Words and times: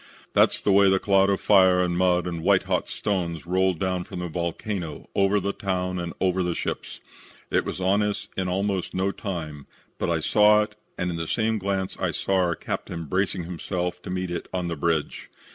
That's 0.33 0.59
the 0.59 0.71
way 0.71 0.89
the 0.89 0.97
cloud 0.97 1.29
of 1.29 1.39
fire 1.41 1.83
and 1.83 1.95
mud 1.95 2.25
and 2.25 2.41
white 2.41 2.63
hot 2.63 2.89
stones 2.89 3.45
rolled 3.45 3.77
down 3.77 4.03
from 4.03 4.17
that 4.21 4.31
volcano 4.31 5.07
over 5.13 5.39
the 5.39 5.53
town 5.53 5.99
and 5.99 6.11
over 6.19 6.41
the 6.41 6.55
ships. 6.55 7.01
It 7.51 7.65
was 7.65 7.79
on 7.79 8.01
us 8.01 8.27
in 8.35 8.49
almost 8.49 8.95
no 8.95 9.11
time, 9.11 9.67
but 9.99 10.09
I 10.09 10.19
saw 10.19 10.63
it 10.63 10.75
and 10.97 11.11
in 11.11 11.17
the 11.17 11.27
same 11.27 11.59
glance 11.59 11.95
I 11.99 12.09
saw 12.09 12.37
our 12.37 12.55
captain 12.55 13.05
bracing 13.05 13.43
himself 13.43 14.01
to 14.01 14.09
meet 14.09 14.31
it 14.31 14.47
on 14.51 14.69
the 14.69 14.75
bridge. 14.75 15.29